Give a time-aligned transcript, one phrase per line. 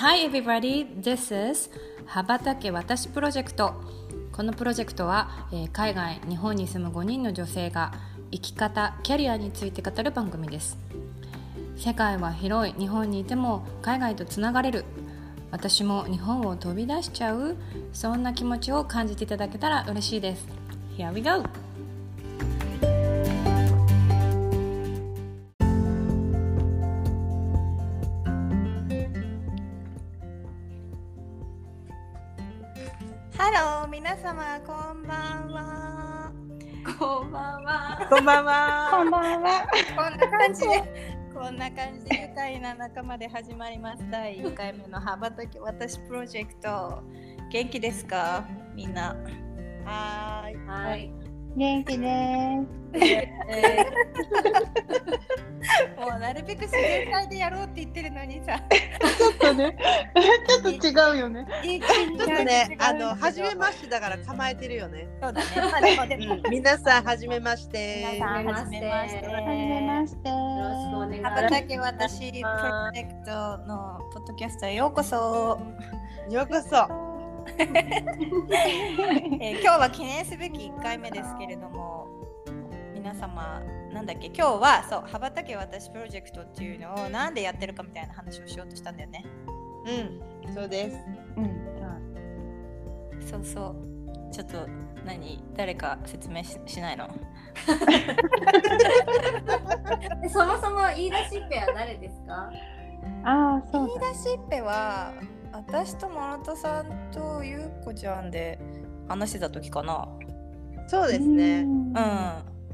[0.00, 1.70] Hi everybody, this is
[2.06, 3.74] 羽ばたけ私プロジェクト
[4.32, 7.92] このプロジェクトは、え海外日本に住む5人の女性が
[8.30, 10.78] 生き方キャリアについて語る番組です。
[11.76, 14.86] 世界は広い日本にいても海外とつながれる。
[15.50, 17.58] 私も日本を飛び出しちゃう
[17.92, 20.48] そんな気持ちを感じていただけたら嬉しいです。
[20.96, 21.69] Here we go!
[37.30, 38.88] んばんはこんばんは。
[38.90, 39.66] こんばんは。
[39.96, 47.02] こんな感じでこんな感じで愉快な仲間で始まります第1回目の羽ばたき私プロジェクト
[47.52, 48.44] 元気ですか？
[48.74, 49.14] みんな
[49.84, 50.56] はーい。
[50.66, 51.12] はい
[51.56, 52.06] 元気で
[52.62, 53.00] す。
[55.96, 58.60] もうなるべく自然体でやろうって言ってるのにさ
[59.16, 59.76] ちょっとね、
[60.16, 61.46] ちょっと違うよね。
[61.62, 65.08] ちょっとね、あの初めましてだから構えてるよね。
[65.22, 65.42] そうだ
[66.06, 68.18] ね皆さん初めまして。
[68.18, 70.28] 皆さんはじめましてはじめまして。
[70.28, 72.48] よろしくお願いし羽ばたけ私プロ
[72.94, 75.60] ジェクトのポッドキャストへようこそ
[76.30, 77.09] ようこそ。
[77.58, 82.06] えー今日は記念すべき1回目ですけれども
[82.94, 89.24] 皆様なんだっけ今日はそう羽ばたけ私プロジェクトっていうのをなんでやってるかみたいな話をしようとしたんだよね。
[90.46, 90.96] うん、そうです。
[91.36, 91.66] うん、
[93.26, 93.76] そうそう。
[94.32, 94.68] ちょっと
[95.04, 97.08] 何誰か説明ししないの？
[100.22, 102.50] でそもそも言い出しっぺは誰ですか？
[103.24, 104.00] ああ、そうだ。
[104.00, 105.12] 言い出しっぺは
[105.52, 108.58] 私とモノトさんとゆうこちゃんで
[109.08, 110.08] 話してた時かな。
[110.86, 111.60] そうですね。
[111.60, 111.94] うん。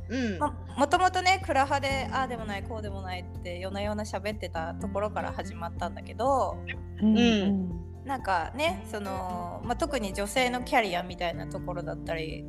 [0.08, 0.38] うん。
[0.78, 6.58] もともとねクラハでああでもないこうでもないって夜な夜な喋ってたところから始まったんだけど
[7.00, 7.86] うんうん。
[8.04, 12.44] なんかねその、まあ、特に女性のキャリアみたいなところだったり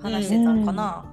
[0.00, 1.04] 話してたのかな、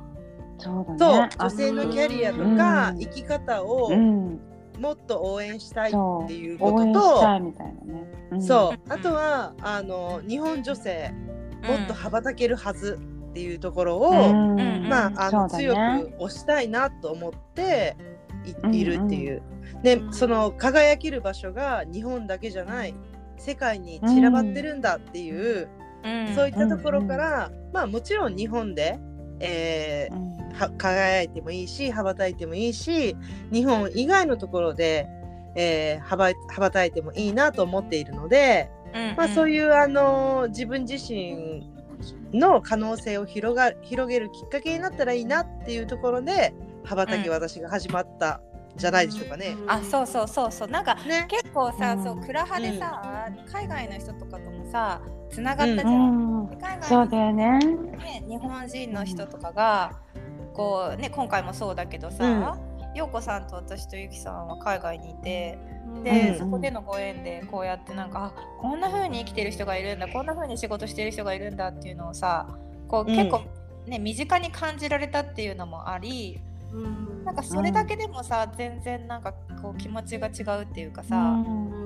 [0.59, 2.99] そうそうだね。、女性のキャリアとかうん。
[2.99, 4.39] 生き方をうん、
[4.79, 5.93] もっと応援したいっ
[6.27, 8.07] ていうことと、たいみたいなね。
[8.31, 8.41] うん。
[8.41, 8.79] そう。
[8.85, 11.13] うん、あとはあの日本女性
[11.67, 12.99] もっと羽ばたけるはず
[13.29, 14.59] っていうところを、うん。
[14.59, 15.57] うんまあ、あのね。
[15.57, 15.79] 強く
[16.25, 17.95] 推したいなと思って
[18.71, 19.41] いいるっていう。
[19.83, 22.95] でその輝ける場所が日本だけじゃない
[23.37, 25.67] 世界に散らばってるんだっていう、
[26.03, 26.35] うん。
[26.35, 28.99] そういったところから、まあもちろん日本で、
[29.39, 30.36] えー
[30.77, 33.15] 輝いてもいいし羽ばたいてもいいし
[33.51, 35.07] 日本以外のところで、
[35.55, 38.69] えー羽ば羽ばたいてもいいなと思っているので、
[39.15, 41.69] まあ、そういいう、あの自分自身
[42.33, 46.53] の可能性を広が広げるきっかけになったらいいなっていうところで
[46.83, 47.33] 羽ばたきうん。
[47.33, 48.41] 私が始まった
[48.75, 49.55] んじゃないでしょうかね。
[49.67, 51.25] あそうそうそうそうなんかね。
[51.29, 52.03] 結構さ、うん。
[52.03, 55.85] そうクラハでさ、海外の人とかともさつながったじゃ。
[55.85, 56.49] うんん。
[56.49, 57.59] で海外のそうだよね。
[57.59, 59.91] ね、日本人の人とかが
[60.57, 62.57] こうね今回もそうだけどさ、
[62.95, 65.59] 陽子さんと私とゆきさんは海外にいて
[66.03, 66.37] で、うん。
[66.39, 72.47] そこでのご縁でこうやってなんかあこんな風に生きてる人がいるんだこんな風に仕事してる人がいるんだっていうのをさ
[72.87, 73.15] こううん。
[73.15, 73.43] 結構、
[73.85, 76.41] ね身近に感じられたっていうのもあり
[77.23, 81.76] なんかそれだけでもさ、全然なんかこう気持ちが違うっていうかさ、うん、うん、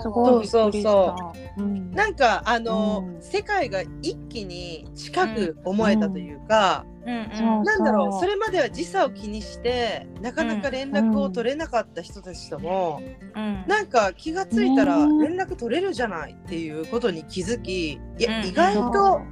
[0.00, 0.90] すごいびっくりした。
[0.90, 1.62] そう。
[1.62, 1.90] うん。
[1.92, 3.22] なんかあの、うん。
[3.22, 7.28] 世界が一気に近く思えたというか、うん。
[7.64, 13.00] なんだろうそうそれまでは時差を気にしてなかなか連絡を取れなかった人たちとも、
[13.34, 13.64] うん。
[13.66, 15.18] なんか気がついたらうん。
[15.18, 18.46] 連絡取れるじゃないっていうことに気づきいや、うん。
[18.46, 19.22] 意外と、そう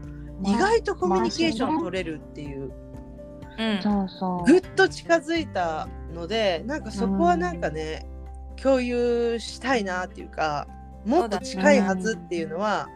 [0.45, 2.73] 意外とコミュニケーショまあン取れるっていう
[3.59, 3.83] うん。
[3.83, 4.45] そうそう。
[4.45, 8.07] ぐっと近づいたのでなんかそこはなんかね、
[8.63, 10.67] 共有したいなっていうか
[11.05, 12.89] もっと近いはずっていうのは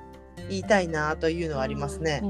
[0.48, 2.22] 言いたいなというのはありますね。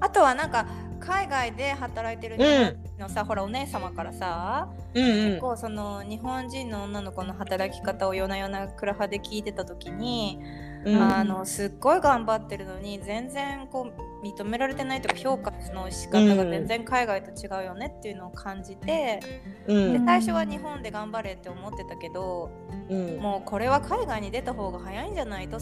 [0.00, 0.66] あとはなんか
[1.00, 5.28] 海外で働いてる日本のさ、ほらお姉様からさ、うんうん。
[5.30, 10.38] 結構その日本人の女の子の働き方を夜な夜なクラハで聞いてた時に、
[10.84, 11.02] うん。
[11.02, 19.20] あのすっごい頑張ってるのに全然こう認められてないとか評価の仕方が全然海外と違うよねっていうのを感じて、
[19.66, 19.92] うん。
[19.92, 22.50] で最初は日本で頑張れって思ってたけど
[22.88, 23.18] うん。
[23.18, 25.58] もうこれは海外に出た方が早いんじゃないと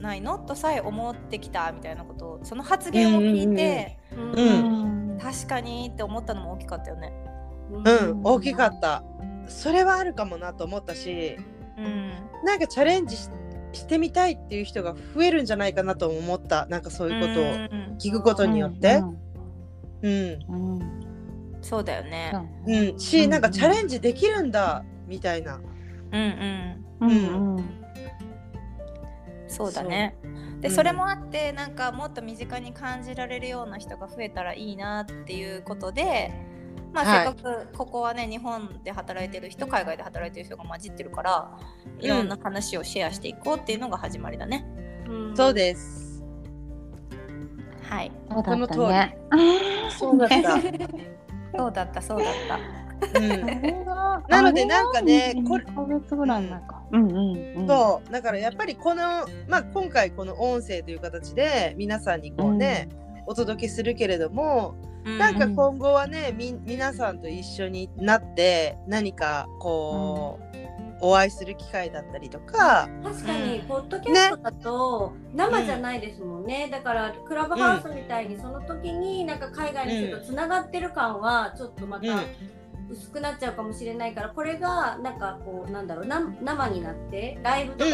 [0.00, 0.38] ないの？
[0.38, 5.18] とさえ思ってきたみたいなことをその発言を聞いて、うん。
[5.20, 7.12] 確かにって思ったのも大きかったよね。
[7.70, 9.04] うん、大きかった。
[9.46, 11.36] それはあるかもなと思ったし、
[11.76, 12.12] うん。
[12.44, 13.28] なんかチャレンジし
[13.72, 16.66] してみたいっていう人が増えるんじゃないかなとも思った。
[16.66, 18.96] なんかそういうことをうん聞くことによって。
[18.96, 19.18] うん。
[20.02, 20.78] うん。
[20.78, 21.00] うん。
[21.62, 22.32] そうだよね。
[22.66, 22.98] うん。
[22.98, 25.60] し、なんかチャレンジできるんだみたいな。
[26.12, 27.06] うんうん。
[27.06, 27.64] うんうん。
[29.48, 30.16] そうだね。
[30.60, 36.32] で、うんそれもあってなんかもっと身近に感じられるような人が増えたらいいなっていうことで、
[36.92, 41.58] まあ、はいせっかくここはね日本で働いてる人海外で働いてる人が混じってるから
[42.00, 44.66] いろんな話をシェアしていこうっていうのが始まりだね。
[45.34, 46.22] そうです。
[47.82, 48.12] はい。
[48.30, 49.18] そうだったね。
[49.98, 50.36] そ うだった。
[51.58, 53.18] そうだったそうだった。
[53.18, 53.84] うん。
[54.28, 56.82] なのでなんかねこれ月ぐらい前か。
[56.92, 57.66] うんうんうん。
[57.66, 59.02] そうだからやっぱりこの、
[59.48, 62.88] まあ、今回この音声という形で皆さんにこうね、
[63.26, 70.56] お届けするけれどもうなんか今後はねみ皆さんと一緒になって何かこう、
[71.00, 73.66] お会いする機会だったりとか、確かに、うん。
[73.66, 82.20] ポッドキャストだと生じゃないですもんね、だからクラブハウスみたいにその時になんか海外の人とつながってる感はちょっとまたうん。
[82.90, 87.90] 薄くなっちゃうかもしれないからこれがなんかこうなんだろうな生になってライブとか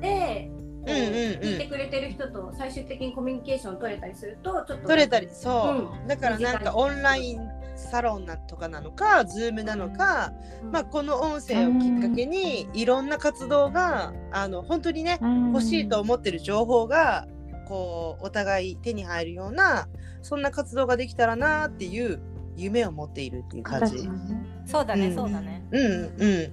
[0.00, 0.52] で、
[0.86, 1.40] こううんうんうん。
[1.40, 7.40] 聞いてくれてる人と最終的にコミュニケーション取れたりするとちょっと取れたりそう、うだからなんかオンライン
[7.76, 10.32] サロンなとかなのかズームなのか、
[10.72, 15.18] まあ、この音声をきっかけにいろんな活動があの本当にね
[15.52, 17.26] 欲しいと思ってる情報が
[17.66, 19.88] こうお互い手に入るような
[20.22, 22.20] そんな活動ができたらなっていう
[22.56, 23.98] 夢を持っているっていう感じ。
[24.64, 25.14] そうだね、うん。
[25.14, 25.64] そうだね。
[25.70, 26.52] うんうん。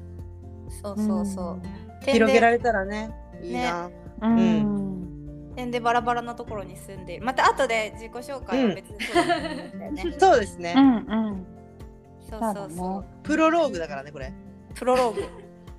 [0.69, 1.61] そうそうそう。
[2.05, 3.89] 広げられたらねいいな。
[4.23, 5.53] うん。
[5.55, 9.41] 点でバラバラなところに住んでまた後で自己紹介は別にそうだよ
[9.91, 10.03] ね。
[10.17, 10.99] そうですね、うんう
[11.31, 11.45] ん。
[12.27, 13.01] そうそうだそうそう。
[13.01, 13.07] ね。
[13.23, 14.33] プロローグだからねこれ。
[14.75, 15.23] プロローグ。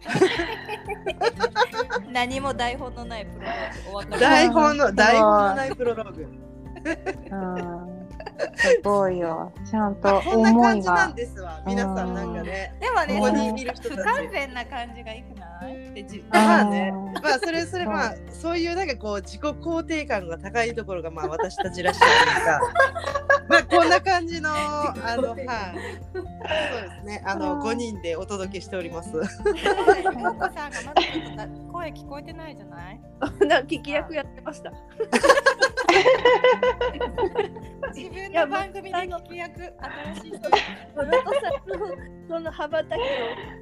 [2.12, 3.90] 何も台本のないプロローグ。
[3.90, 6.28] お分かり台本のうん台本のないプロローグ。
[7.30, 7.94] うん。
[8.56, 9.52] すごいよ。
[9.64, 11.16] ちゃんとこんな感じなんが。
[11.16, 12.74] ですわ皆さんなんかね。
[12.80, 22.12] でもね、ここにいる人たち不完全な感じがいくないってじまあねうんまあそれそれまあそういうなんかこう自己肯定感が高いところがまあ私たちらしいという
[22.44, 22.60] か
[23.48, 25.44] まあこんな感じのあのはい。
[26.14, 27.22] そうですね。
[27.24, 29.10] あの5人でお届けしております。
[29.12, 29.22] 声
[31.90, 33.00] 聞こえてないじゃない
[33.46, 34.72] な聞き役やってました。
[37.94, 39.72] 自分の番組で聞き役新
[40.22, 40.40] しい人
[40.94, 41.02] そ
[42.44, 43.02] の羽ばたきを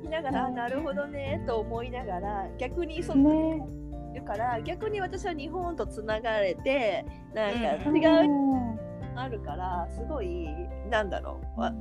[0.01, 3.83] 聞きながら、あなるほどねと思いながら、逆にその、ね。
[4.13, 7.97] いるから、逆に私は日本とつながれて、なんかうん。
[7.97, 9.19] 違ううん。
[9.19, 10.49] あるから、すごい、
[10.91, 11.73] なんだろう、わ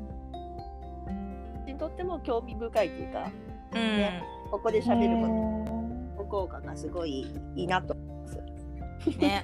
[1.65, 3.31] にとっても興味深いというか、
[3.75, 4.49] うん。
[4.51, 8.37] ここで喋ることの効果がすごいいいなと思います。
[9.17, 9.41] ね。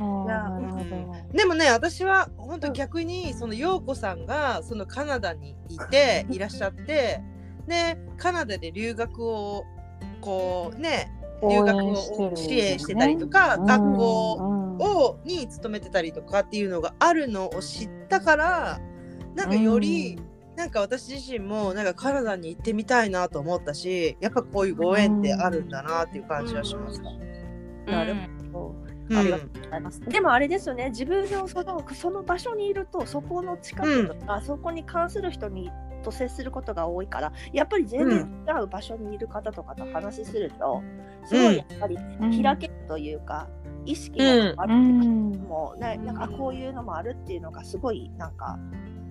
[1.33, 7.21] でもね私は本当逆にその陽子さんがそのカナダにいていらっしゃって
[7.67, 9.65] でカナダで留学を
[10.21, 11.11] こうね
[11.47, 14.31] 留学を支援してたりとか、学校
[14.79, 18.79] をに勤めてたりとかっていうのがあるのを知ったから
[19.35, 20.19] なんかより、
[20.55, 27.91] なんか私自身もなんかカナダに行ってみたいなと思ったしやっぱこういうご縁ってあるんだなっていう感じはしました。
[27.91, 28.15] なる
[28.51, 28.75] ほど。
[29.09, 29.17] うん。
[29.17, 30.01] ありがとうございます。
[30.01, 35.71] でもあれですよね、自分のそのその場所にいると、そこの近くとか、そこに関する人に
[36.07, 40.81] と接することが多いから、やっぱり全然違う場所にいる方とかと話しすると、
[41.25, 41.97] すごいやっぱり
[42.41, 43.47] 開けるというか、
[43.85, 44.73] 意識が変わる。
[44.73, 45.31] うん。
[45.47, 48.57] もう、ね、なんかあこういうのもあるっていうのがすごいなんか、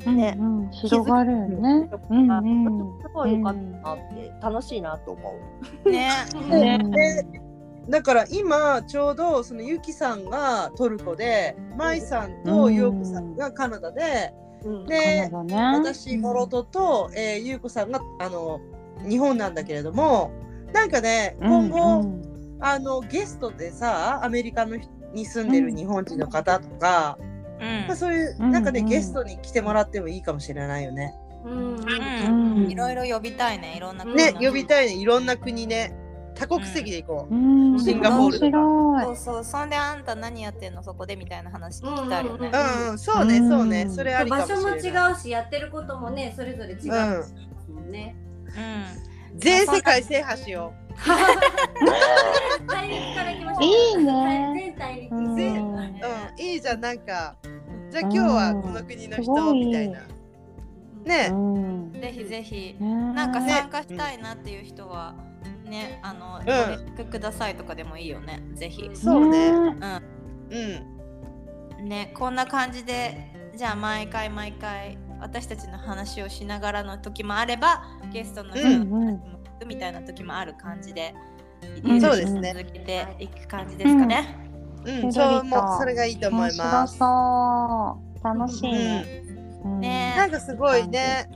[0.06, 1.90] ね、うん、広がるよね。
[2.10, 3.02] うんうん。
[3.02, 5.34] すごい良かったなって、楽しいなと思
[5.84, 5.90] う。
[5.90, 6.08] ね。
[6.50, 6.90] でうん。
[6.90, 7.26] で
[7.88, 14.45] だから今ちょうどそのゆきさんがトルコでまいさんとようこさんがカナダで、うん
[14.86, 15.30] でね。
[15.74, 18.60] 私モロトと、えー、ゆうこさんがあの
[19.08, 20.32] 日本なんだけれども
[20.72, 22.22] なんかね今後、うん。
[22.60, 27.18] あのゲストでさアメリカの人に住んでる日本人の方とか、
[27.60, 27.86] うん。
[27.86, 28.86] まあ、そういううんなんかね、うん。
[28.86, 31.14] ゲストに来てもらってもいいかもしれないよね。
[31.44, 31.52] うん。
[31.52, 32.56] うん。
[32.60, 35.94] うんいろいろ呼びたいねいろんな国のね呼びたいねいろんな国ね
[36.36, 37.34] 多国籍で行こう。
[37.34, 37.38] う
[37.74, 38.38] ん、シンガポール。
[38.38, 39.04] とか。
[39.04, 39.44] そうそう。
[39.44, 42.50] そんであんた何やってんのそこでみたいな話聞きたいよね。
[42.52, 42.56] う
[42.88, 45.04] ん、うん、そうね、うんそうね、それありか場所もしれない。
[45.04, 47.24] も違うしやってることもねそれぞれ違う
[47.72, 48.14] もんね、
[49.32, 49.38] うん。
[49.38, 50.72] 全世界制覇しよ
[52.66, 56.00] 大陸から行きましょう いいね全大陸うん。
[56.38, 57.36] いいじゃん、なんか。
[57.90, 60.00] じゃあ今日はこの国の人みたいな。
[61.04, 61.92] ね、うん。
[61.92, 62.76] ぜひぜひ。
[62.78, 63.12] ね。
[63.14, 65.14] なんか参加したいなっていう人は
[65.66, 69.50] ねあのご連絡くださいとかでもいいよねぜひそうね。
[69.72, 70.02] ね
[70.50, 71.88] うん。
[71.88, 77.82] ねこんな感じでじゃあ毎回毎回私たちの話をしながらの時もあれば
[78.12, 81.14] ゲストの人の話も聞くみたいな時もある感じで、
[81.84, 84.38] うんそうですね続けていく感じですかね。
[84.80, 86.98] うん、ペロリとそうもうそれがいいと思います。
[86.98, 88.24] そう。
[88.24, 89.22] 楽しいね。
[89.64, 91.28] うんねなんかすごいね、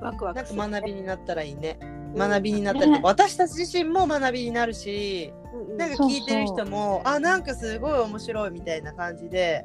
[0.00, 1.78] ワクワなんクするか学びになったらいいね。
[2.16, 5.32] 学びになったりとか、私たち自身も学びになるし、
[5.76, 9.64] なんか聞いてる人も、あ、なんかすごい面白いみたいな感じで、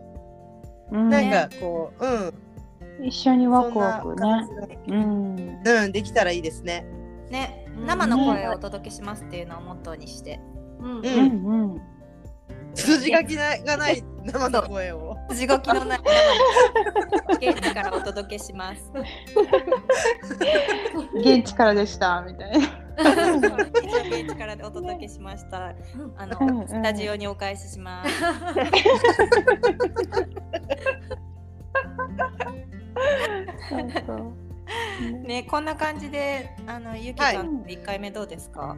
[0.91, 1.09] うん。
[1.09, 4.47] なんかこう、うん、一緒にワクワクね。
[4.87, 5.61] うん。
[5.65, 6.85] うん、できたらいいですね。
[7.29, 7.65] ね。
[7.77, 7.85] うん。
[7.85, 10.39] 生の声をお届けしますっていうのをモットーにして
[10.79, 10.97] うん。
[10.97, 11.81] ううんうん。
[12.75, 15.14] 筋書きながない生の声を。
[15.33, 15.99] 地獄のない
[17.49, 18.91] 現地からお届けします。
[21.15, 22.57] 現地からでしたみたいな。
[22.97, 25.73] 現地からお届けしました。
[26.17, 26.67] あの、うんうん。
[26.67, 28.09] スタジオにお返しします。
[35.25, 38.75] ねこんな感じであのゆきさん1回目どうですか、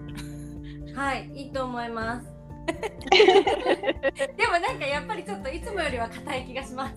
[0.95, 2.37] はい、いいと思います。
[2.67, 6.95] でもなんかやっぱりちょっといつもよりは硬い気がします。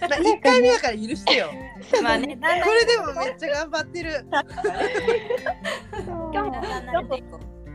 [0.00, 1.50] まあ、一回目だから許してよ。
[2.02, 4.26] まあね これでもめっちゃ頑張ってる。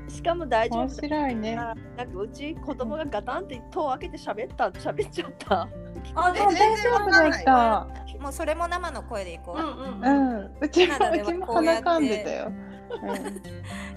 [0.08, 1.56] しかも大丈面夫白いね。
[1.56, 5.68] なんかうち子供がガタンって戸を開けて喋った喋っちゃった。
[6.16, 7.88] あ、でも全然わかんないできた。
[8.20, 12.52] もうそれも生の声でいこう、うんうんうちもうちも鼻かんでたよ。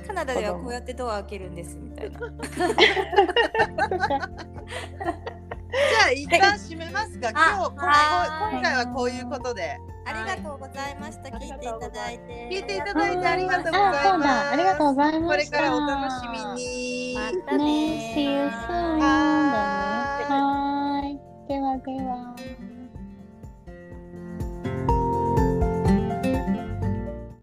[0.06, 2.38] カナダではこうやってドア開けるんですみたいなうん。
[5.68, 7.30] じゃあ一旦締めますか。
[7.30, 9.78] 今日こはい今回はこういうことで。
[10.06, 14.20] ありがとうございました聞いていただいて聞いていただいてありがとうございます。
[14.24, 14.50] だ。
[14.52, 15.60] ありがとうございこました。
[15.60, 17.14] れからお楽しみに。
[17.14, 19.02] またねね、See you soon だね。
[20.24, 21.20] はーい。
[21.46, 22.34] ではでは。